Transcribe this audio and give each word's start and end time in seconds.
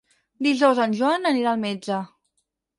Dijous 0.47 0.81
en 0.87 0.97
Joan 1.01 1.31
anirà 1.35 1.53
al 1.53 1.63
metge. 1.69 2.03